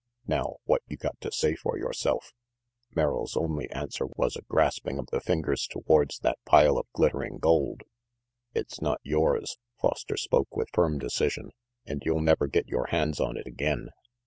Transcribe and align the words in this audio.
Now 0.25 0.55
what 0.65 0.81
you 0.87 0.97
got 0.97 1.21
to 1.21 1.31
say 1.31 1.53
for 1.55 1.77
yoreself?" 1.77 2.33
Merrill's 2.95 3.37
only 3.37 3.69
answer 3.69 4.07
was 4.17 4.35
a 4.35 4.41
grasping 4.41 4.97
of 4.97 5.05
the 5.11 5.21
fingers 5.21 5.67
towards 5.67 6.17
that 6.21 6.39
pile 6.43 6.79
of 6.79 6.91
glittering 6.91 7.37
gold. 7.37 7.83
"It's 8.55 8.81
not 8.81 8.99
yours," 9.03 9.59
Foster 9.79 10.17
spoke 10.17 10.57
with 10.57 10.71
firm 10.73 10.97
decision, 10.97 11.51
"and 11.85 12.01
you'll 12.03 12.19
never 12.19 12.47
get 12.47 12.67
yore 12.67 12.87
hands 12.87 13.19
on 13.19 13.37
it 13.37 13.45
again. 13.45 13.89